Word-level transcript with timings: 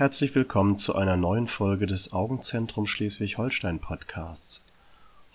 Herzlich 0.00 0.34
willkommen 0.34 0.78
zu 0.78 0.94
einer 0.94 1.18
neuen 1.18 1.46
Folge 1.46 1.84
des 1.84 2.14
Augenzentrum 2.14 2.86
Schleswig-Holstein 2.86 3.80
Podcasts. 3.80 4.64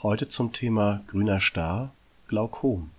Heute 0.01 0.27
zum 0.27 0.53
Thema 0.53 1.03
grüner 1.05 1.39
Star, 1.39 1.93
Glaukom. 2.27 2.89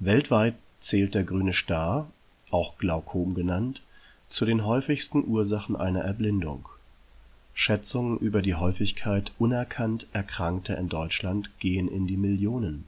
Weltweit 0.00 0.56
zählt 0.78 1.14
der 1.14 1.24
grüne 1.24 1.54
Star, 1.54 2.10
auch 2.50 2.76
Glaukom 2.76 3.34
genannt, 3.34 3.80
zu 4.28 4.44
den 4.44 4.66
häufigsten 4.66 5.26
Ursachen 5.26 5.74
einer 5.74 6.02
Erblindung. 6.02 6.68
Schätzungen 7.54 8.18
über 8.18 8.42
die 8.42 8.56
Häufigkeit 8.56 9.32
unerkannt 9.38 10.06
Erkrankter 10.12 10.76
in 10.76 10.90
Deutschland 10.90 11.58
gehen 11.60 11.88
in 11.88 12.06
die 12.06 12.18
Millionen. 12.18 12.84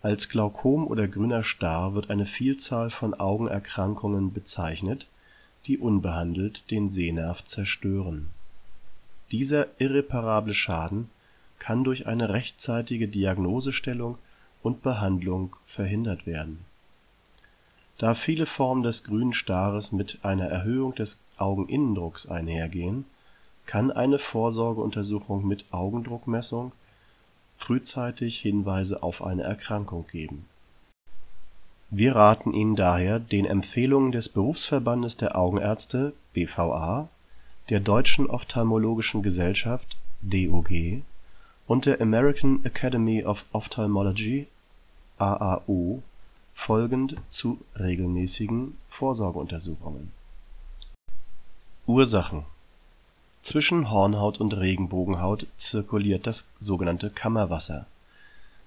Als 0.00 0.30
Glaukom 0.30 0.86
oder 0.86 1.06
grüner 1.08 1.44
Star 1.44 1.92
wird 1.92 2.08
eine 2.08 2.24
Vielzahl 2.24 2.88
von 2.88 3.12
Augenerkrankungen 3.12 4.32
bezeichnet, 4.32 5.06
die 5.66 5.78
unbehandelt 5.78 6.70
den 6.70 6.88
Sehnerv 6.88 7.44
zerstören. 7.44 8.30
Dieser 9.30 9.68
irreparable 9.78 10.54
Schaden 10.54 11.10
kann 11.58 11.84
durch 11.84 12.06
eine 12.06 12.30
rechtzeitige 12.30 13.08
Diagnosestellung 13.08 14.18
und 14.62 14.82
Behandlung 14.82 15.56
verhindert 15.66 16.26
werden. 16.26 16.64
Da 17.98 18.14
viele 18.14 18.46
Formen 18.46 18.82
des 18.82 19.04
grünen 19.04 19.34
Stares 19.34 19.92
mit 19.92 20.18
einer 20.22 20.46
Erhöhung 20.46 20.94
des 20.94 21.20
Augeninnendrucks 21.36 22.26
einhergehen 22.26 23.04
kann 23.66 23.90
eine 23.92 24.18
Vorsorgeuntersuchung 24.18 25.46
mit 25.46 25.66
Augendruckmessung 25.70 26.72
frühzeitig 27.56 28.38
Hinweise 28.38 29.02
auf 29.02 29.22
eine 29.22 29.42
Erkrankung 29.42 30.06
geben. 30.10 30.46
Wir 31.92 32.14
raten 32.14 32.54
Ihnen 32.54 32.76
daher 32.76 33.18
den 33.18 33.46
Empfehlungen 33.46 34.12
des 34.12 34.28
Berufsverbandes 34.28 35.16
der 35.16 35.36
Augenärzte 35.36 36.12
(BVA), 36.34 37.08
der 37.68 37.80
Deutschen 37.80 38.30
Ophthalmologischen 38.30 39.24
Gesellschaft 39.24 39.96
(DOG) 40.22 40.70
und 41.66 41.86
der 41.86 42.00
American 42.00 42.64
Academy 42.64 43.24
of 43.24 43.44
Ophthalmology 43.50 44.46
(AAO) 45.18 46.00
folgend 46.54 47.16
zu 47.28 47.58
regelmäßigen 47.76 48.76
Vorsorgeuntersuchungen. 48.88 50.12
Ursachen 51.88 52.44
zwischen 53.42 53.90
Hornhaut 53.90 54.38
und 54.38 54.56
Regenbogenhaut 54.56 55.48
zirkuliert 55.56 56.28
das 56.28 56.46
sogenannte 56.60 57.10
Kammerwasser. 57.10 57.86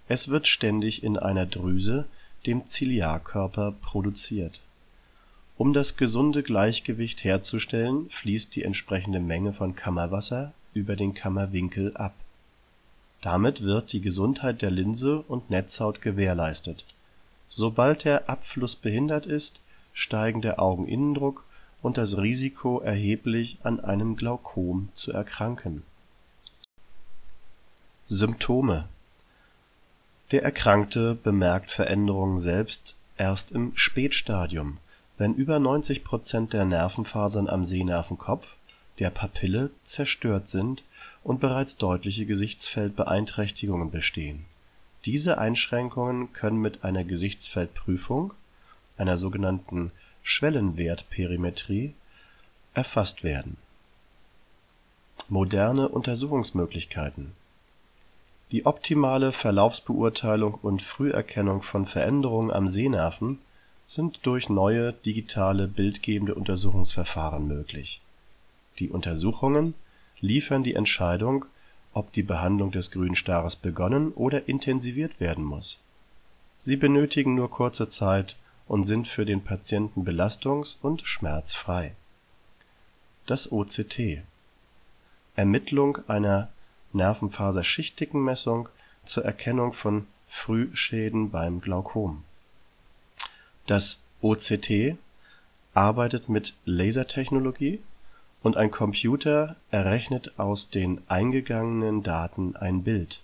Es 0.09 0.27
wird 0.27 0.45
ständig 0.49 1.03
in 1.03 1.15
einer 1.17 1.45
Drüse, 1.45 2.03
dem 2.45 2.67
Ziliarkörper, 2.67 3.73
produziert. 3.81 4.61
Um 5.57 5.73
das 5.73 5.97
gesunde 5.97 6.43
Gleichgewicht 6.43 7.23
herzustellen, 7.23 8.09
fließt 8.09 8.55
die 8.55 8.63
entsprechende 8.63 9.19
Menge 9.19 9.53
von 9.53 9.75
Kammerwasser 9.75 10.53
über 10.73 10.95
den 10.95 11.13
Kammerwinkel 11.13 11.95
ab. 11.95 12.13
Damit 13.21 13.61
wird 13.61 13.93
die 13.93 14.01
Gesundheit 14.01 14.61
der 14.61 14.71
Linse 14.71 15.19
und 15.19 15.49
Netzhaut 15.49 16.01
gewährleistet. 16.01 16.83
Sobald 17.47 18.03
der 18.03 18.29
Abfluss 18.29 18.75
behindert 18.75 19.25
ist, 19.25 19.61
steigen 19.93 20.41
der 20.41 20.59
Augeninnendruck 20.59 21.45
und 21.81 21.97
das 21.97 22.17
Risiko 22.17 22.79
erheblich 22.79 23.57
an 23.63 23.79
einem 23.79 24.15
Glaukom 24.15 24.89
zu 24.93 25.11
erkranken. 25.11 25.83
Symptome 28.07 28.89
Der 30.33 30.41
Erkrankte 30.41 31.13
bemerkt 31.13 31.69
Veränderungen 31.69 32.39
selbst 32.39 32.95
erst 33.17 33.51
im 33.51 33.71
Spätstadium, 33.75 34.79
wenn 35.19 35.35
über 35.35 35.59
90 35.59 36.03
Prozent 36.03 36.53
der 36.53 36.65
Nervenfasern 36.65 37.47
am 37.47 37.65
Sehnervenkopf, 37.65 38.55
der 38.97 39.11
Papille, 39.11 39.69
zerstört 39.83 40.47
sind 40.47 40.81
und 41.23 41.39
bereits 41.39 41.77
deutliche 41.77 42.25
Gesichtsfeldbeeinträchtigungen 42.25 43.91
bestehen. 43.91 44.45
Diese 45.05 45.37
Einschränkungen 45.37 46.33
können 46.33 46.59
mit 46.59 46.83
einer 46.83 47.03
Gesichtsfeldprüfung, 47.03 48.33
einer 48.97 49.19
sogenannten 49.19 49.91
Schwellenwertperimetrie 50.23 51.93
erfasst 52.73 53.23
werden. 53.23 53.57
Moderne 55.29 55.89
Untersuchungsmöglichkeiten 55.89 57.33
Die 58.53 58.67
optimale 58.67 59.31
Verlaufsbeurteilung 59.31 60.53
und 60.53 60.83
Früherkennung 60.83 61.63
von 61.63 61.87
Veränderungen 61.87 62.51
am 62.51 62.67
Sehnerven 62.67 63.39
sind 63.87 64.19
durch 64.27 64.47
neue 64.47 64.93
digitale 64.93 65.67
bildgebende 65.67 66.35
Untersuchungsverfahren 66.35 67.47
möglich. 67.47 67.99
Die 68.77 68.89
Untersuchungen 68.89 69.73
liefern 70.21 70.63
die 70.63 70.75
Entscheidung, 70.75 71.45
ob 71.95 72.13
die 72.13 72.21
Behandlung 72.21 72.71
des 72.71 72.91
grünen 72.91 73.15
Stares 73.15 73.55
begonnen 73.55 74.11
oder 74.11 74.47
intensiviert 74.47 75.19
werden 75.19 75.43
muss. 75.43 75.79
Sie 76.59 76.75
benötigen 76.75 77.33
nur 77.33 77.49
kurze 77.49 77.89
Zeit 77.89 78.35
und 78.67 78.83
sind 78.83 79.07
für 79.07 79.25
den 79.25 79.43
Patienten 79.43 80.03
belastungs 80.03 80.77
und 80.79 81.07
schmerzfrei. 81.07 81.95
Das 83.25 83.51
OCT 83.51 84.21
Ermittlung 85.35 85.97
einer 86.07 86.49
Nervenfaserschichtdickenmessung 86.93 88.69
zur 89.05 89.25
Erkennung 89.25 89.73
von 89.73 90.07
Frühschäden 90.27 91.29
beim 91.29 91.61
Glaukom. 91.61 92.23
Das 93.65 94.01
OCT 94.21 94.95
arbeitet 95.73 96.29
mit 96.29 96.53
Lasertechnologie 96.65 97.81
und 98.41 98.57
ein 98.57 98.71
Computer 98.71 99.55
errechnet 99.71 100.37
aus 100.37 100.69
den 100.69 101.01
eingegangenen 101.07 102.03
Daten 102.03 102.55
ein 102.55 102.83
Bild. 102.83 103.21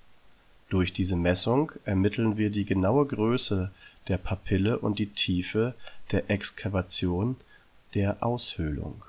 Durch 0.69 0.94
diese 0.94 1.16
Messung 1.16 1.72
ermitteln 1.84 2.38
wir 2.38 2.52
die 2.52 2.66
genaue 2.66 3.06
Größe 3.06 3.72
der 4.08 4.18
Papille 4.18 4.79
und 4.79 5.00
die 5.00 5.08
Tiefe 5.08 5.74
der 6.12 6.29
Exkavation 6.29 7.35
der 7.96 8.24
Aushöhlung. 8.24 9.03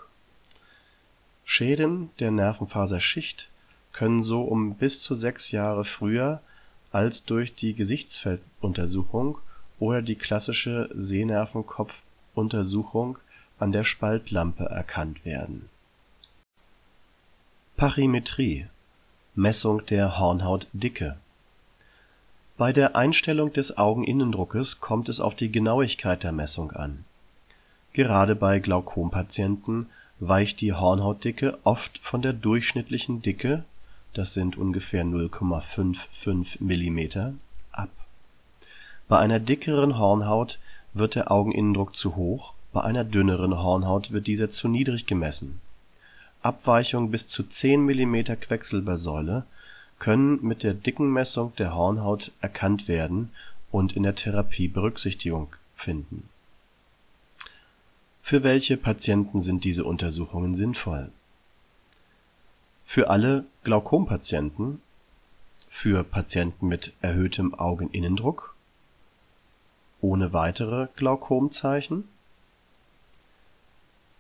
Schäden 1.45 2.11
der 2.19 2.31
Nervenfaserschicht 2.31 3.49
können 3.93 4.23
so 4.23 4.43
um 4.43 4.75
bis 4.75 5.03
zu 5.03 5.15
sechs 5.15 5.51
Jahre 5.51 5.85
früher 5.85 6.41
als 6.93 7.25
durch 7.25 7.55
die 7.55 7.75
Gesichtsfelduntersuchung 7.75 9.39
oder 9.79 10.03
die 10.03 10.17
klassische 10.17 10.91
Sehnervenkopfuntersuchung 10.95 13.19
an 13.59 13.73
der 13.73 13.85
Spaltlampe 13.85 14.65
erkannt 14.65 15.25
werden. 15.25 15.71
Parimetrie 17.77 18.67
Messung 19.35 19.87
der 19.87 20.19
Hornhautdicke 20.19 21.17
bei 22.61 22.75
der 22.75 22.95
Einstellung 22.95 23.55
des 23.55 23.79
Augeninnendruckes 23.79 24.81
kommt 24.81 25.09
es 25.09 25.19
auf 25.19 25.35
die 25.35 25.51
Genauigkeit 25.51 26.25
der 26.25 26.33
Messung 26.33 26.73
an. 26.73 27.07
Gerade 27.95 28.37
bei 28.37 28.59
Glaukompatienten 28.59 29.87
weicht 30.19 30.61
die 30.61 30.75
Hornhautdicke 30.75 31.57
oft 31.65 31.99
von 32.03 32.21
der 32.21 32.35
durchschnittlichen 32.35 33.23
Dicke 33.23 33.65
das 34.15 34.33
sind 34.33 34.57
ungefähr 34.57 35.05
0,55 35.05 36.59
mm) 36.61 37.37
ab. 37.73 37.91
Bei 39.09 39.19
einer 39.19 39.41
dickeren 39.41 39.99
Hornhaut 39.99 40.59
wird 40.95 41.15
der 41.15 41.31
Augeninnendruck 41.31 41.95
zu 41.95 42.17
hoch, 42.17 42.55
bei 42.73 42.83
einer 42.83 43.05
dünneren 43.05 43.59
Hornhaut 43.59 44.13
wird 44.13 44.27
dieser 44.27 44.49
zu 44.49 44.69
niedrig 44.69 45.07
gemessen. 45.07 45.61
Abweichungen 46.43 47.11
bis 47.11 47.27
zu 47.27 47.43
10 47.43 47.85
mm 47.85 48.23
Quecksilbersäule 48.41 49.45
können 49.99 50.39
mit 50.43 50.63
der 50.63 50.75
Dickenmessung 50.75 51.55
der 51.57 51.75
Hornhaut 51.75 52.33
erkannt 52.41 52.89
werden 52.89 53.31
und 53.71 53.93
in 53.95 54.03
der 54.03 54.15
Therapie 54.15 54.69
Berücksichtigung 54.69 55.49
finden. 55.75 56.29
Für 58.23 58.43
welche 58.43 58.77
Patienten 58.77 59.41
sind 59.41 59.65
diese 59.65 59.85
Untersuchungen 59.85 60.55
sinnvoll? 60.55 61.11
Für 62.93 63.09
alle 63.09 63.45
Glaukompatienten, 63.63 64.83
für 65.69 66.03
Patienten 66.03 66.67
mit 66.67 66.93
erhöhtem 67.01 67.55
Augeninnendruck, 67.55 68.57
ohne 70.01 70.33
weitere 70.33 70.89
Glaukomzeichen, 70.97 72.09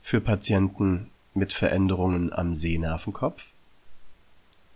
für 0.00 0.20
Patienten 0.20 1.10
mit 1.34 1.52
Veränderungen 1.52 2.32
am 2.32 2.54
Sehnervenkopf 2.54 3.50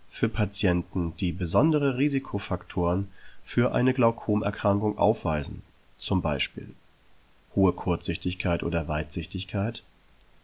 für 0.09 0.27
Patienten, 0.27 1.15
die 1.15 1.31
besondere 1.31 1.97
Risikofaktoren 1.97 3.07
für 3.45 3.73
eine 3.73 3.93
Glaukomerkrankung 3.93 4.97
aufweisen 4.97 5.61
zum 5.97 6.21
Beispiel 6.21 6.75
hohe 7.55 7.71
Kurzsichtigkeit 7.71 8.61
oder 8.61 8.89
Weitsichtigkeit, 8.89 9.83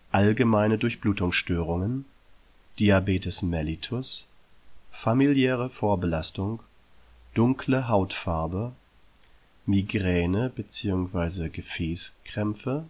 allgemeine 0.09 0.77
Durchblutungsstörungen, 0.77 2.05
Diabetes 2.79 3.41
mellitus, 3.41 4.25
familiäre 4.91 5.69
Vorbelastung, 5.69 6.61
dunkle 7.33 7.87
Hautfarbe, 7.87 8.71
Migräne 9.65 10.49
bzw. 10.49 11.49
Gefäßkrämpfe, 11.49 12.85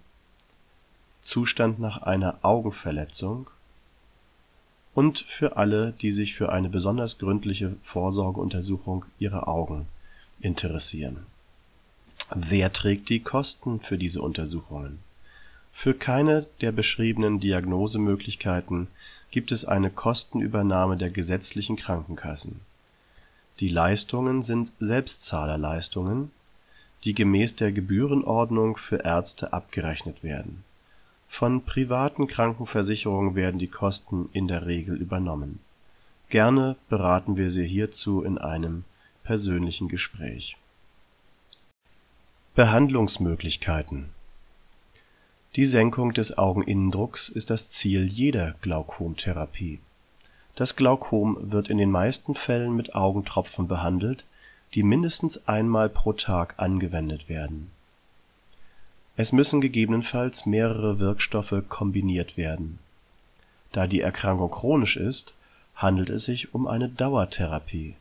Zustand 1.22 1.80
nach 1.80 2.02
einer 2.04 2.40
Augenverletzung 2.42 3.50
und 4.94 5.20
für 5.20 5.58
alle, 5.58 5.94
die 5.94 6.12
sich 6.12 6.36
für 6.36 6.52
eine 6.52 6.70
besonders 6.70 7.18
gründliche 7.18 7.76
Vorsorgeuntersuchung 7.84 9.06
ihrer 9.20 9.48
Augen 9.48 9.88
interessieren. 10.40 11.26
Wer 12.34 12.72
trägt 12.72 13.10
die 13.10 13.20
Kosten 13.20 13.82
für 13.82 13.98
diese 13.98 14.22
Untersuchungen? 14.22 15.00
Für 15.72 15.94
keine 15.94 16.48
der 16.62 16.72
beschriebenen 16.72 17.40
Diagnosemöglichkeiten 17.40 18.88
gibt 19.32 19.52
es 19.52 19.66
eine 19.66 19.90
Kostenübernahme 19.90 20.98
der 20.98 21.10
gesetzlichen 21.10 21.78
Krankenkassen. 21.78 22.60
Die 23.60 23.70
Leistungen 23.70 24.42
sind 24.42 24.72
Selbstzahlerleistungen, 24.80 26.32
die 27.04 27.14
gemäß 27.14 27.56
der 27.56 27.72
Gebührenordnung 27.72 28.78
für 28.78 28.98
Ärzte 28.98 29.54
abgerechnet 29.54 30.24
werden. 30.24 30.64
Von 31.28 31.64
privaten 31.64 32.28
Krankenversicherungen 32.28 33.36
werden 33.36 33.60
die 33.60 33.70
Kosten 33.70 34.30
in 34.34 34.48
der 34.48 34.66
Regel 34.66 34.98
übernommen. 34.98 35.60
Gerne 36.30 36.76
beraten 36.90 37.38
wir 37.38 37.50
Sie 37.50 37.66
hierzu 37.66 38.22
in 38.22 38.38
einem 38.38 38.84
persönlichen 39.24 39.88
Gespräch. 39.88 40.58
Behandlungsmöglichkeiten 42.56 44.10
Die 45.56 45.66
Senkung 45.66 46.14
des 46.14 46.38
Augeninnendrucks 46.38 47.28
ist 47.28 47.50
das 47.50 47.70
Ziel 47.70 48.06
jeder 48.06 48.56
Glaukomtherapie. 48.62 49.80
Das 50.56 50.76
Glaukom 50.76 51.38
wird 51.42 51.70
in 51.70 51.78
den 51.78 51.92
meisten 51.92 52.36
Fällen 52.36 52.76
mit 52.76 52.96
Augentropfen 52.96 53.68
behandelt, 53.68 54.24
die 54.74 54.84
mindestens 54.84 55.48
einmal 55.48 55.90
pro 55.90 56.14
Tag 56.14 56.56
angewendet 56.58 57.28
werden. 57.28 57.70
Es 59.18 59.34
müssen 59.34 59.60
gegebenenfalls 59.60 60.46
mehrere 60.46 61.00
Wirkstoffe 61.00 61.64
kombiniert 61.68 62.38
werden. 62.38 62.80
Da 63.74 63.88
die 63.88 64.02
Erkrankung 64.02 64.52
chronisch 64.52 64.96
ist, 64.96 65.36
handelt 65.76 66.10
es 66.10 66.26
sich 66.26 66.54
um 66.54 66.66
eine 66.68 66.88
Dauertherapie 66.88 67.96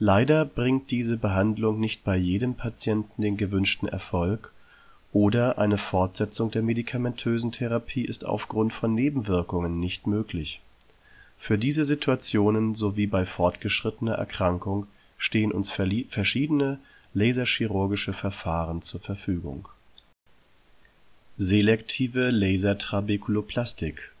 Leider 0.00 0.44
bringt 0.44 0.90
diese 0.90 1.16
Behandlung 1.16 1.78
nicht 1.78 2.02
bei 2.02 2.16
jedem 2.16 2.56
Patienten 2.56 3.22
den 3.22 3.36
gewünschten 3.36 3.88
Erfolg 3.88 4.52
oder 5.14 5.58
eine 5.58 5.78
Fortsetzung 5.78 6.50
der 6.50 6.62
medikamentösen 6.62 7.52
Therapie 7.52 8.04
ist 8.04 8.26
aufgrund 8.26 8.72
von 8.72 8.94
Nebenwirkungen 8.94 9.78
nicht 9.78 10.08
möglich. 10.08 10.60
Für 11.38 11.56
diese 11.56 11.84
Situationen 11.84 12.74
sowie 12.74 13.06
bei 13.06 13.24
fortgeschrittener 13.24 14.14
Erkrankung 14.14 14.88
stehen 15.16 15.52
uns 15.52 15.70
verschiedene 15.70 16.80
laserchirurgische 17.14 18.12
Verfahren 18.12 18.82
zur 18.82 19.00
Verfügung. 19.00 19.68
Selektive 21.36 22.30
Lasertrabekuloplastik 22.30 24.12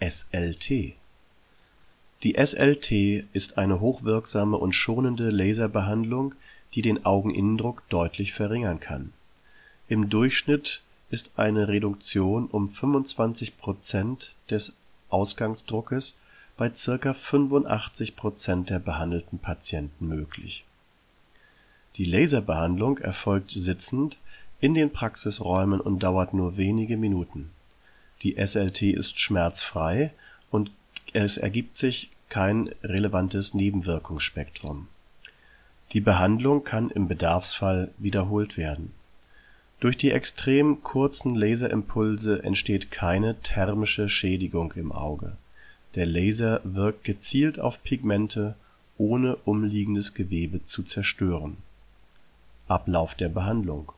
(SLT 0.00 0.94
die 2.22 2.34
SLT 2.34 3.24
ist 3.32 3.56
eine 3.56 3.80
hochwirksame 3.80 4.58
und 4.58 4.74
schonende 4.74 5.30
Laserbehandlung, 5.30 6.34
die 6.74 6.82
den 6.82 7.06
Augeninnendruck 7.06 7.88
deutlich 7.88 8.34
verringern 8.34 8.78
kann. 8.78 9.14
Im 9.90 10.08
Durchschnitt 10.08 10.82
ist 11.10 11.32
eine 11.34 11.66
Reduktion 11.66 12.46
um 12.46 12.70
25 12.70 13.58
Prozent 13.58 14.36
des 14.48 14.72
Ausgangsdruckes 15.08 16.14
bei 16.56 16.68
ca. 16.68 17.12
85 17.12 18.14
Prozent 18.14 18.70
der 18.70 18.78
behandelten 18.78 19.40
Patienten 19.40 20.06
möglich. 20.06 20.64
Die 21.96 22.04
Laserbehandlung 22.04 22.98
erfolgt 22.98 23.50
sitzend 23.50 24.18
in 24.60 24.74
den 24.74 24.92
Praxisräumen 24.92 25.80
und 25.80 26.04
dauert 26.04 26.34
nur 26.34 26.56
wenige 26.56 26.96
Minuten. 26.96 27.50
Die 28.22 28.36
SLT 28.36 28.82
ist 28.82 29.18
schmerzfrei 29.18 30.12
und 30.52 30.70
es 31.14 31.36
ergibt 31.36 31.76
sich 31.76 32.10
kein 32.28 32.72
relevantes 32.84 33.54
Nebenwirkungsspektrum. 33.54 34.86
Die 35.90 36.00
Behandlung 36.00 36.62
kann 36.62 36.90
im 36.90 37.08
Bedarfsfall 37.08 37.90
wiederholt 37.98 38.56
werden. 38.56 38.92
Durch 39.80 39.96
die 39.96 40.10
extrem 40.10 40.82
kurzen 40.82 41.34
Laserimpulse 41.34 42.42
entsteht 42.44 42.90
keine 42.90 43.40
thermische 43.40 44.10
Schädigung 44.10 44.72
im 44.76 44.92
Auge. 44.92 45.32
Der 45.94 46.04
Laser 46.04 46.60
wirkt 46.64 47.02
gezielt 47.04 47.58
auf 47.58 47.82
Pigmente, 47.82 48.54
ohne 48.98 49.36
umliegendes 49.36 50.12
Gewebe 50.12 50.62
zu 50.64 50.82
zerstören. 50.82 51.56
Ablauf 52.68 53.14
der 53.14 53.30
Behandlung 53.30 53.90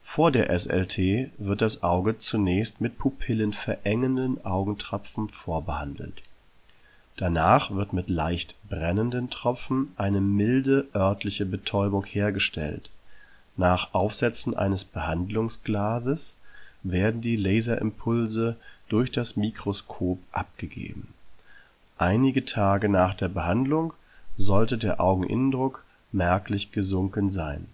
Vor 0.00 0.30
der 0.30 0.56
SLT 0.56 1.30
wird 1.38 1.60
das 1.60 1.82
Auge 1.82 2.16
zunächst 2.18 2.80
mit 2.80 2.98
pupillenverengenden 2.98 4.44
Augentropfen 4.44 5.28
vorbehandelt. 5.28 6.22
Danach 7.16 7.72
wird 7.72 7.92
mit 7.92 8.08
leicht 8.08 8.54
brennenden 8.68 9.28
Tropfen 9.28 9.92
eine 9.96 10.20
milde 10.20 10.86
örtliche 10.94 11.44
Betäubung 11.46 12.04
hergestellt. 12.04 12.90
Nach 13.58 13.92
Aufsetzen 13.92 14.56
eines 14.56 14.84
Behandlungsglases 14.84 16.36
werden 16.84 17.20
die 17.20 17.34
Laserimpulse 17.34 18.56
durch 18.88 19.10
das 19.10 19.34
Mikroskop 19.34 20.20
abgegeben. 20.30 21.12
Einige 21.98 22.44
Tage 22.44 22.88
nach 22.88 23.14
der 23.14 23.28
Behandlung 23.28 23.92
sollte 24.36 24.78
der 24.78 25.00
Augeninnendruck 25.00 25.84
merklich 26.12 26.70
gesunken 26.70 27.30
sein. 27.30 27.66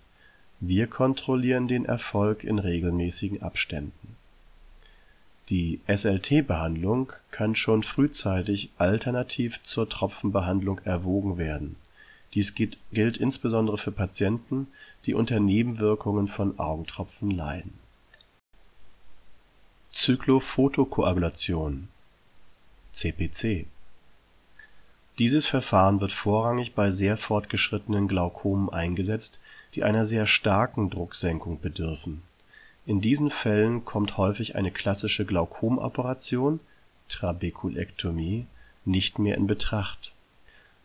Wir 0.58 0.86
kontrollieren 0.86 1.68
den 1.68 1.84
Erfolg 1.84 2.44
in 2.44 2.58
regelmäßigen 2.58 3.42
Abständen. 3.42 4.16
Die 5.50 5.80
SLT-Behandlung 5.86 7.12
kann 7.30 7.54
schon 7.56 7.82
frühzeitig 7.82 8.70
alternativ 8.78 9.62
zur 9.62 9.86
Tropfenbehandlung 9.86 10.80
erwogen 10.84 11.36
werden. 11.36 11.76
Dies 12.34 12.54
gilt 12.54 13.16
insbesondere 13.16 13.78
für 13.78 13.92
Patienten, 13.92 14.66
die 15.06 15.14
unter 15.14 15.38
Nebenwirkungen 15.38 16.26
von 16.26 16.58
Augentropfen 16.58 17.30
leiden. 17.30 17.72
Cyclophotokoagulation 19.92 21.88
(CPC) 22.92 23.66
Dieses 25.20 25.46
Verfahren 25.46 26.00
wird 26.00 26.10
vorrangig 26.10 26.74
bei 26.74 26.90
sehr 26.90 27.16
fortgeschrittenen 27.16 28.08
Glaukomen 28.08 28.68
eingesetzt, 28.68 29.38
die 29.74 29.84
einer 29.84 30.04
sehr 30.04 30.26
starken 30.26 30.90
Drucksenkung 30.90 31.60
bedürfen. 31.60 32.22
In 32.84 33.00
diesen 33.00 33.30
Fällen 33.30 33.84
kommt 33.84 34.16
häufig 34.16 34.56
eine 34.56 34.72
klassische 34.72 35.24
Glaukomoperation 35.24 36.58
(Trabekulektomie) 37.08 38.46
nicht 38.84 39.20
mehr 39.20 39.36
in 39.36 39.46
Betracht. 39.46 40.13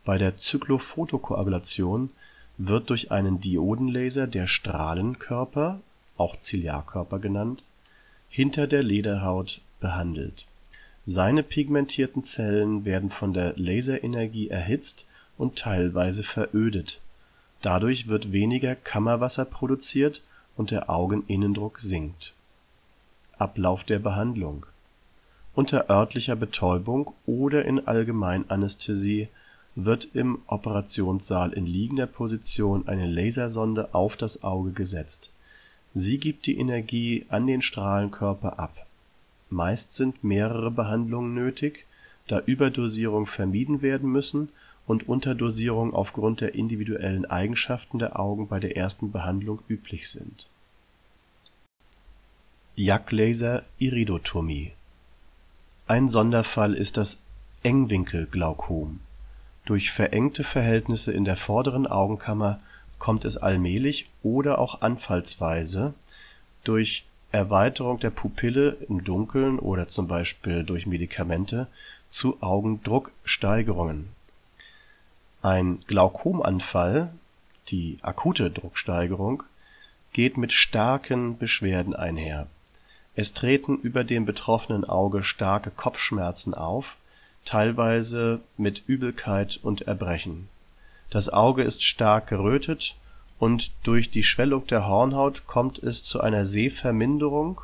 Bei 0.06 0.18
der 0.18 0.38
Cyclophotokoagulation 0.38 2.10
wird 2.58 2.90
durch 2.90 3.12
einen 3.12 3.42
Diodenlaser 3.42 4.28
der 4.28 4.48
Strahlenkörper 4.48 5.80
(auch 6.18 6.40
Ziliarkörper 6.40 7.20
genannt) 7.20 7.64
hinter 8.30 8.68
der 8.68 8.82
Lederhaut 8.84 9.62
behandelt. 9.80 10.46
Seine 11.06 11.44
pigmentierten 11.44 12.24
Zellen 12.24 12.86
werden 12.86 13.10
von 13.10 13.34
der 13.34 13.54
Laserenergie 13.58 14.50
erhitzt 14.50 15.06
und 15.38 15.58
teilweise 15.58 16.24
verödet. 16.24 17.00
Dadurch 17.62 18.08
wird 18.08 18.32
weniger 18.32 18.76
Kammerwasser 18.76 19.46
produziert 19.46 20.22
und 20.56 20.72
der 20.72 20.90
Augeninnendruck 20.90 21.80
sinkt. 21.80 22.34
Ablauf 23.38 23.84
der 23.84 24.00
Behandlung 24.00 24.66
Unter 25.56 25.90
örtlicher 25.90 26.36
Betäubung 26.36 27.14
oder 27.26 27.66
in 27.66 27.86
Allgemeinanästhesie 27.88 29.28
wird 29.76 30.10
im 30.14 30.40
Operationssaal 30.48 31.54
in 31.54 31.66
liegender 31.66 32.08
Position 32.08 32.88
eine 32.88 33.08
Lasersonde 33.08 33.94
auf 33.94 34.18
das 34.18 34.44
Auge 34.44 34.72
gesetzt. 34.72 35.30
Sie 35.94 36.20
gibt 36.20 36.46
die 36.46 36.58
Energie 36.58 37.26
an 37.30 37.48
den 37.48 37.62
Strahlenkörper 37.62 38.60
ab. 38.60 38.86
Meist 39.50 39.94
sind 39.94 40.24
mehrere 40.24 40.70
Behandlungen 40.70 41.34
nötig, 41.34 41.86
da 42.28 42.40
Überdosierungen 42.40 43.26
vermieden 43.26 43.82
werden 43.82 44.12
müssen 44.12 44.50
und 44.86 45.08
Unterdosierungen 45.08 45.94
aufgrund 45.94 46.42
der 46.42 46.56
individuellen 46.56 47.26
Eigenschaften 47.26 48.00
der 48.00 48.20
Augen 48.20 48.48
bei 48.48 48.60
der 48.60 48.76
ersten 48.78 49.12
Behandlung 49.12 49.60
üblich 49.68 50.10
sind. 50.10 50.48
Jagdlaser-Iridotomie 52.76 54.72
Ein 55.88 56.08
Sonderfall 56.08 56.76
ist 56.76 56.98
das 56.98 57.18
Engwinkelglaukom. 57.62 59.00
Durch 59.70 59.92
verengte 59.92 60.44
Verhältnisse 60.44 61.12
in 61.12 61.26
der 61.26 61.38
vorderen 61.38 61.86
Augenkammer 61.86 62.60
kommt 62.98 63.24
es 63.24 63.38
allmählich 63.38 64.10
oder 64.24 64.58
auch 64.58 64.82
anfallsweise 64.82 65.94
durch 66.64 67.06
Erweiterung 67.32 68.00
der 68.00 68.10
Pupille 68.10 68.78
im 68.90 69.04
Dunkeln 69.04 69.60
oder 69.60 69.88
zum 69.88 70.08
Beispiel 70.08 70.64
durch 70.64 70.88
Medikamente 70.88 71.68
zu 72.10 72.42
Augendrucksteigerungen 72.42 74.10
ein 75.44 75.84
Glaukomanfall 75.86 77.14
(die 77.68 78.00
akute 78.02 78.50
Drucksteigerung) 78.50 79.44
geht 80.14 80.36
mit 80.38 80.52
starken 80.52 81.38
Beschwerden 81.38 81.96
einher. 81.96 82.48
Es 83.14 83.34
treten 83.34 83.78
über 83.78 84.04
dem 84.04 84.26
betroffenen 84.26 84.84
Auge 84.84 85.22
starke 85.22 85.70
Kopfschmerzen 85.70 86.56
auf, 86.56 86.96
teilweise 87.46 88.42
mit 88.58 88.84
Übelkeit 88.88 89.60
und 89.62 89.82
Erbrechen. 89.82 90.50
Das 91.10 91.30
Auge 91.30 91.64
ist 91.64 91.84
stark 91.84 92.28
gerötet 92.28 92.96
und 93.40 93.72
durch 93.84 94.12
die 94.12 94.24
Schwellung 94.24 94.68
der 94.68 94.88
Hornhaut 94.88 95.48
kommt 95.48 95.80
es 95.80 96.04
zu 96.04 96.22
einer 96.22 96.46
Sehverminderung 96.46 97.62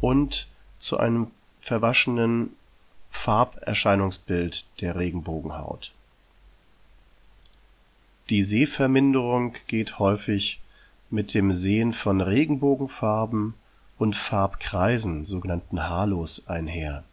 und 0.00 0.48
zu 0.78 0.98
einem 0.98 1.30
verwaschenen 1.60 2.56
Farberscheinungsbild 3.10 4.66
der 4.80 4.96
Regenbogenhaut. 4.96 5.92
Die 8.28 8.42
Sehverminderung 8.42 9.54
geht 9.66 9.98
häufig 9.98 10.60
mit 11.10 11.32
dem 11.32 11.52
Sehen 11.52 11.92
von 11.92 12.20
Regenbogenfarben 12.20 13.54
und 13.98 14.16
Farbkreisen, 14.16 15.24
sogenannten 15.24 15.88
Halos, 15.88 16.42
einher. 16.46 17.04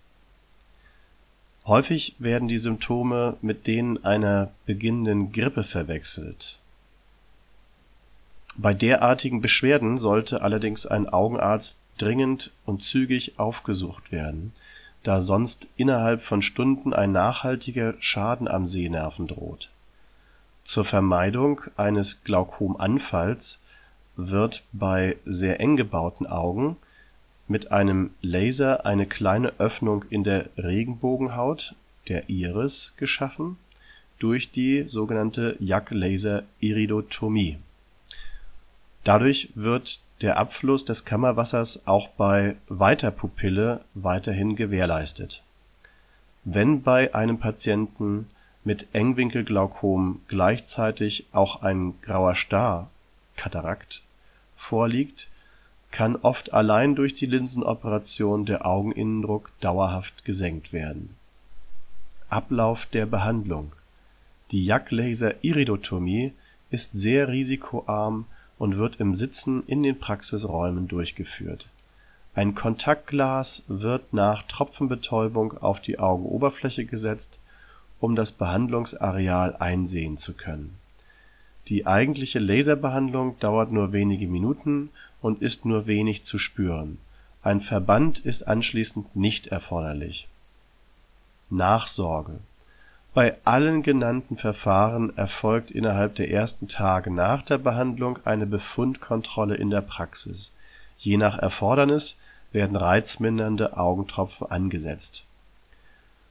Häufig 1.65 2.15
werden 2.17 2.47
die 2.47 2.57
Symptome 2.57 3.37
mit 3.41 3.67
denen 3.67 4.03
einer 4.03 4.51
beginnenden 4.65 5.31
Grippe 5.31 5.63
verwechselt. 5.63 6.59
Bei 8.57 8.73
derartigen 8.73 9.41
Beschwerden 9.41 9.97
sollte 9.97 10.41
allerdings 10.41 10.85
ein 10.85 11.07
Augenarzt 11.07 11.77
dringend 11.97 12.51
und 12.65 12.83
zügig 12.83 13.39
aufgesucht 13.39 14.11
werden, 14.11 14.53
da 15.03 15.21
sonst 15.21 15.69
innerhalb 15.77 16.21
von 16.21 16.41
Stunden 16.41 16.93
ein 16.93 17.11
nachhaltiger 17.11 17.93
Schaden 17.99 18.47
am 18.47 18.65
Sehnerven 18.65 19.27
droht. 19.27 19.69
Zur 20.63 20.83
Vermeidung 20.83 21.61
eines 21.77 22.23
Glaukomanfalls 22.23 23.59
wird 24.15 24.63
bei 24.73 25.17
sehr 25.25 25.59
eng 25.59 25.77
gebauten 25.77 26.27
Augen 26.27 26.77
mit 27.51 27.71
einem 27.71 28.11
Laser 28.21 28.85
eine 28.85 29.05
kleine 29.05 29.53
Öffnung 29.59 30.05
in 30.09 30.23
der 30.23 30.49
Regenbogenhaut 30.57 31.75
der 32.07 32.29
Iris 32.29 32.93
geschaffen 32.97 33.57
durch 34.19 34.51
die 34.51 34.85
sogenannte 34.87 35.57
Jack-Laser-Iridotomie. 35.59 37.57
Dadurch 39.03 39.49
wird 39.55 39.99
der 40.21 40.37
Abfluss 40.37 40.85
des 40.85 41.05
Kammerwassers 41.05 41.85
auch 41.87 42.07
bei 42.09 42.55
weiter 42.67 43.11
Pupille 43.11 43.81
weiterhin 43.95 44.55
gewährleistet. 44.55 45.43
Wenn 46.43 46.83
bei 46.83 47.13
einem 47.13 47.39
Patienten 47.39 48.27
mit 48.63 48.87
Engwinkelglaukom 48.93 50.21
gleichzeitig 50.27 51.25
auch 51.31 51.63
ein 51.63 51.95
grauer 52.01 52.35
Star 52.35 52.89
(Katarakt) 53.35 54.03
vorliegt, 54.55 55.27
kann 55.91 56.15
oft 56.15 56.53
allein 56.53 56.95
durch 56.95 57.15
die 57.15 57.25
Linsenoperation 57.25 58.45
der 58.45 58.65
Augeninnendruck 58.65 59.51
dauerhaft 59.59 60.25
gesenkt 60.25 60.73
werden. 60.73 61.15
Ablauf 62.29 62.85
der 62.85 63.05
Behandlung 63.05 63.73
Die 64.51 64.65
Jack-Laser-Iridotomie 64.65 66.33
ist 66.69 66.91
sehr 66.93 67.27
risikoarm 67.27 68.25
und 68.57 68.77
wird 68.77 69.01
im 69.01 69.13
Sitzen 69.13 69.63
in 69.67 69.83
den 69.83 69.99
Praxisräumen 69.99 70.87
durchgeführt. 70.87 71.67
Ein 72.33 72.55
Kontaktglas 72.55 73.63
wird 73.67 74.13
nach 74.13 74.43
Tropfenbetäubung 74.43 75.57
auf 75.57 75.81
die 75.81 75.99
Augenoberfläche 75.99 76.85
gesetzt, 76.85 77.39
um 77.99 78.15
das 78.15 78.31
Behandlungsareal 78.31 79.57
einsehen 79.57 80.17
zu 80.17 80.33
können. 80.33 80.77
Die 81.67 81.85
eigentliche 81.85 82.39
Laserbehandlung 82.39 83.37
dauert 83.39 83.71
nur 83.71 83.91
wenige 83.91 84.27
Minuten 84.27 84.89
und 85.21 85.41
ist 85.41 85.65
nur 85.65 85.87
wenig 85.87 86.23
zu 86.23 86.37
spüren, 86.37 86.97
ein 87.43 87.61
Verband 87.61 88.19
ist 88.19 88.47
anschließend 88.47 89.15
nicht 89.15 89.47
erforderlich. 89.47 90.27
Nachsorge 91.49 92.39
bei 93.13 93.35
allen 93.43 93.83
genannten 93.83 94.37
Verfahren 94.37 95.15
erfolgt 95.17 95.69
innerhalb 95.69 96.15
der 96.15 96.31
ersten 96.31 96.69
Tage 96.69 97.11
nach 97.11 97.41
der 97.41 97.57
Behandlung 97.57 98.19
eine 98.23 98.45
Befundkontrolle 98.45 99.55
in 99.55 99.69
der 99.69 99.81
Praxis, 99.81 100.53
je 100.97 101.17
nach 101.17 101.37
Erfordernis 101.37 102.15
werden 102.53 102.77
reizmindernde 102.77 103.75
Augentropfen 103.75 104.49
angesetzt. 104.49 105.25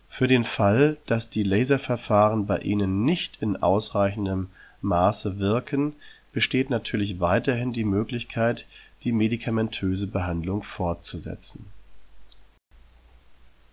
Für 0.08 0.26
den 0.26 0.42
Fall, 0.42 0.96
dass 1.04 1.28
die 1.28 1.42
Laserverfahren 1.42 2.46
bei 2.46 2.58
Ihnen 2.60 3.04
nicht 3.04 3.42
in 3.42 3.62
ausreichendem 3.62 4.48
Maße 4.80 5.38
wirken, 5.38 5.94
besteht 6.32 6.70
natürlich 6.70 7.20
weiterhin 7.20 7.72
die 7.72 7.84
Möglichkeit, 7.84 8.66
die 9.02 9.12
medikamentöse 9.12 10.06
Behandlung 10.06 10.62
fortzusetzen. 10.62 11.66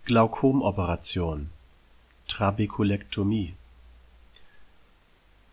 Glaukomoperation 0.05 1.49
Trabekulektomie 2.27 3.53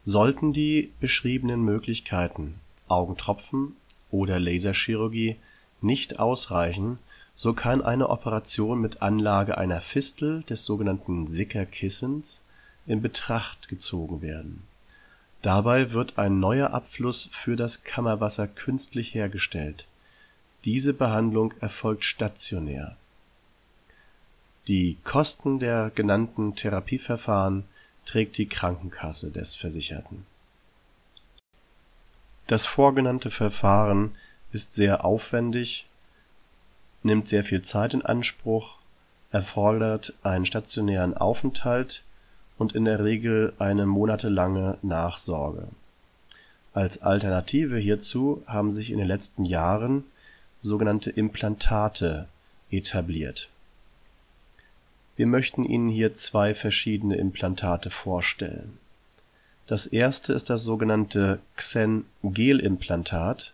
Sollten 0.04 0.52
die 0.52 0.92
beschriebenen 1.00 1.62
Möglichkeiten 1.64 2.60
(Augentropfen 2.88 3.76
oder 4.10 4.38
Laserchirurgie) 4.38 5.36
nicht 5.80 6.18
ausreichen, 6.18 6.98
so 7.36 7.52
kann 7.52 7.82
eine 7.82 8.10
Operation 8.10 8.80
mit 8.80 9.02
Anlage 9.02 9.58
einer 9.58 9.80
Fistel 9.80 10.42
des 10.44 10.64
sogenannten 10.64 11.26
Sickerkissens 11.26 12.44
in 12.86 13.02
Betracht 13.02 13.68
gezogen 13.68 14.22
werden. 14.22 14.62
Dabei 15.44 15.92
wird 15.92 16.18
ein 16.18 16.40
neuer 16.40 16.72
Abfluss 16.72 17.28
für 17.30 17.54
das 17.54 17.84
Kammerwasser 17.84 18.48
künstlich 18.48 19.14
hergestellt. 19.14 19.86
Diese 20.64 20.92
Behandlung 20.92 21.54
erfolgt 21.60 22.04
stationär 22.04 22.96
die 24.66 24.96
Kosten 25.04 25.58
der 25.58 25.90
genannten 25.94 26.54
Therapieverfahren 26.54 27.64
trägt 28.06 28.38
die 28.38 28.46
Krankenkasse 28.46 29.30
des 29.30 29.54
Versicherten. 29.54 30.24
Das 32.46 32.64
vorgenannte 32.64 33.30
Verfahren 33.30 34.14
ist 34.52 34.72
sehr 34.72 35.04
aufwendig, 35.04 35.86
nimmt 37.02 37.28
sehr 37.28 37.44
viel 37.44 37.62
Zeit 37.62 37.92
in 37.92 38.02
Anspruch, 38.02 38.76
erfordert 39.30 40.14
einen 40.22 40.46
stationären 40.46 41.14
Aufenthalt 41.14 42.02
und 42.58 42.74
in 42.74 42.84
der 42.84 43.02
Regel 43.04 43.52
eine 43.58 43.86
monatelange 43.86 44.78
Nachsorge. 44.82 45.68
Als 46.72 47.02
Alternative 47.02 47.78
hierzu 47.78 48.42
haben 48.46 48.70
sich 48.70 48.90
in 48.90 48.98
den 48.98 49.08
letzten 49.08 49.44
Jahren 49.44 50.04
sogenannte 50.60 51.10
Implantate 51.10 52.28
etabliert 52.70 53.48
wir 55.16 55.26
möchten 55.26 55.64
Ihnen 55.64 55.88
hier 55.88 56.14
zwei 56.14 56.54
verschiedene 56.54 57.16
Implantate 57.16 57.90
vorstellen. 57.90 58.78
Das 59.66 59.86
erste 59.86 60.32
ist 60.32 60.50
das 60.50 60.64
sogenannte 60.64 61.38
Xen-Gel-Implantat. 61.56 63.52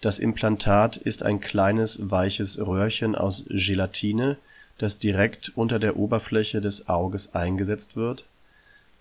Das 0.00 0.18
Implantat 0.18 0.96
ist 0.96 1.22
ein 1.22 1.40
kleines 1.40 2.10
weiches 2.10 2.58
Röhrchen 2.58 3.14
aus 3.14 3.44
Gelatine, 3.48 4.36
das 4.78 4.98
direkt 4.98 5.52
unter 5.56 5.78
der 5.78 5.96
Oberfläche 5.96 6.60
des 6.60 6.88
Auges 6.88 7.34
eingesetzt 7.34 7.96
wird. 7.96 8.24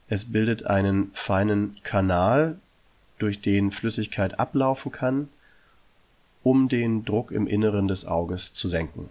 Es 0.07 0.31
bildet 0.31 0.65
einen 0.65 1.11
feinen 1.13 1.77
Kanal, 1.83 2.57
durch 3.19 3.41
den 3.41 3.71
Flüssigkeit 3.71 4.39
ablaufen 4.39 4.91
kann, 4.91 5.29
um 6.43 6.67
den 6.67 7.05
Druck 7.05 7.31
im 7.31 7.47
Inneren 7.47 7.87
des 7.87 8.05
Auges 8.05 8.53
zu 8.53 8.67
senken 8.67 9.09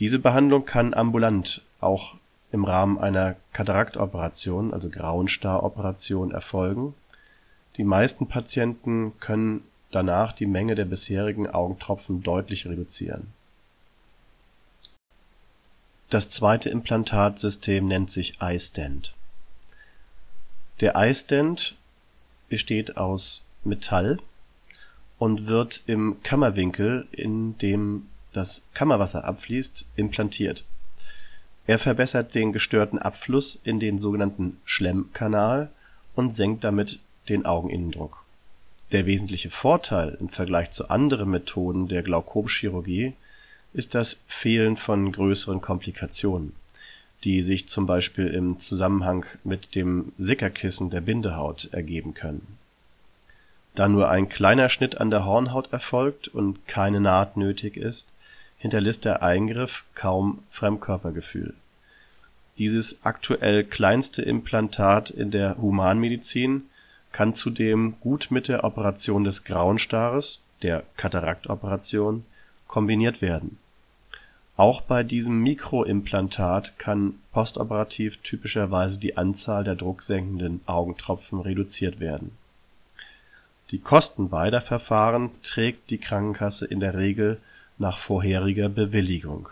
diese 0.00 0.20
Behandlung 0.20 0.64
kann 0.64 0.94
ambulant, 0.94 1.62
auch 1.80 2.14
im 2.52 2.64
Rahmen 2.64 2.98
einer 2.98 3.34
Kataraktoperation 3.52 4.72
also 4.72 4.90
Grauenstar-Operation 4.90 6.30
erfolgen. 6.30 6.94
Die 7.76 7.84
meisten 7.84 8.28
Patienten 8.28 9.18
können 9.18 9.64
danach 9.90 10.32
die 10.32 10.46
Menge 10.46 10.76
der 10.76 10.84
bisherigen 10.84 11.48
Augentropfen 11.48 12.22
deutlich 12.22 12.66
reduzieren. 12.66 13.32
Das 16.10 16.30
zweite 16.30 16.70
Implantatsystem 16.70 17.86
nennt 17.86 18.10
sich 18.10 18.38
iStent. 18.40 19.12
Der 20.80 20.94
iStent 20.96 21.74
besteht 22.48 22.96
aus 22.96 23.42
Metall 23.62 24.18
und 25.18 25.48
wird 25.48 25.82
im 25.86 26.22
Kammerwinkel, 26.22 27.06
in 27.12 27.58
dem 27.58 28.08
das 28.32 28.62
Kammerwasser 28.72 29.24
abfließt, 29.24 29.84
implantiert. 29.96 30.64
Er 31.66 31.78
verbessert 31.78 32.34
den 32.34 32.54
gestörten 32.54 32.98
Abfluss 32.98 33.58
in 33.62 33.78
den 33.78 33.98
sogenannten 33.98 34.58
Schlemmkanal 34.64 35.70
und 36.14 36.32
senkt 36.34 36.64
damit 36.64 37.00
den 37.28 37.44
Augeninnendruck. 37.44 38.24
Der 38.92 39.04
wesentliche 39.04 39.50
Vorteil 39.50 40.16
im 40.18 40.30
Vergleich 40.30 40.70
zu 40.70 40.88
anderen 40.88 41.28
Methoden 41.28 41.88
der 41.88 42.02
Glaukomchirurgie 42.02 43.12
ist 43.72 43.94
das 43.94 44.16
Fehlen 44.26 44.76
von 44.76 45.12
größeren 45.12 45.60
Komplikationen, 45.60 46.54
die 47.24 47.42
sich 47.42 47.68
zum 47.68 47.86
Beispiel 47.86 48.28
im 48.28 48.58
Zusammenhang 48.58 49.26
mit 49.44 49.74
dem 49.74 50.12
Sickerkissen 50.18 50.90
der 50.90 51.00
Bindehaut 51.00 51.68
ergeben 51.72 52.14
können. 52.14 52.58
Da 53.74 53.88
nur 53.88 54.08
ein 54.08 54.28
kleiner 54.28 54.68
Schnitt 54.68 55.00
an 55.00 55.10
der 55.10 55.24
Hornhaut 55.24 55.72
erfolgt 55.72 56.28
und 56.28 56.66
keine 56.66 57.00
Naht 57.00 57.36
nötig 57.36 57.76
ist 57.76 58.08
hinterlässt 58.58 59.04
der 59.04 59.22
Eingriff 59.22 59.84
kaum 59.94 60.42
Fremdkörpergefühl. 60.50 61.54
Dieses 62.58 62.98
aktuell 63.02 63.64
kleinste 63.64 64.22
Implantat 64.22 65.10
in 65.10 65.30
der 65.30 65.56
Humanmedizin 65.58 66.64
kann 67.12 67.34
zudem 67.34 67.94
gut 68.00 68.28
mit 68.30 68.48
der 68.48 68.64
Operation 68.64 69.24
des 69.24 69.44
Grauen 69.44 69.78
Stares, 69.78 70.40
der 70.62 70.82
Kataraktoperation, 70.96 72.24
kombiniert 72.68 73.20
werden. 73.20 73.58
Auch 74.56 74.80
bei 74.80 75.02
diesem 75.02 75.42
Mikroimplantat 75.42 76.78
kann 76.78 77.14
postoperativ 77.32 78.18
typischerweise 78.18 78.98
die 78.98 79.16
Anzahl 79.16 79.64
der 79.64 79.76
drucksenkenden 79.76 80.60
Augentropfen 80.66 81.40
reduziert 81.40 82.00
werden. 82.00 82.32
Die 83.70 83.78
Kosten 83.78 84.30
beider 84.30 84.60
Verfahren 84.60 85.30
trägt 85.42 85.90
die 85.90 85.98
Krankenkasse 85.98 86.66
in 86.66 86.80
der 86.80 86.96
Regel 86.96 87.40
nach 87.78 87.98
vorheriger 87.98 88.68
Bewilligung. 88.68 89.48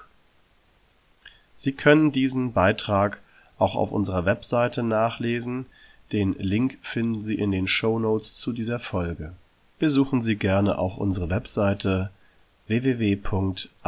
Sie 1.55 1.73
können 1.73 2.13
diesen 2.13 2.53
Beitrag 2.53 3.21
auch 3.59 3.77
auf 3.77 3.93
unserer 3.93 4.25
Webseite 4.25 4.83
nachlesen, 4.83 5.67
den 6.13 6.35
Link 6.39 6.79
finden 6.83 7.23
Sie 7.23 7.35
in 7.35 7.51
den 7.51 7.67
Shownotes 7.67 8.37
zu 8.37 8.53
dieser 8.53 8.79
Folge. 8.79 9.33
Besuchen 9.79 10.21
Sie 10.23 10.37
gerne 10.37 10.79
auch 10.79 10.97
unsere 10.97 11.31
Webseite 11.31 12.11
www.azsh.de. 12.69 13.85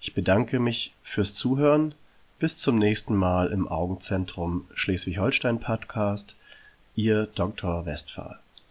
Ich 0.00 0.14
bedanke 0.14 0.58
mich 0.60 0.94
fürs 1.02 1.34
Zuhören. 1.34 1.94
Bis 2.38 2.58
zum 2.58 2.78
nächsten 2.78 3.16
Mal 3.16 3.50
im 3.52 3.66
Augenzentrum 3.66 4.68
Schleswig-Holstein 4.74 5.58
Podcast. 5.58 6.36
Ihr 6.94 7.26
Dr. 7.26 7.86
Westphal 7.86 8.38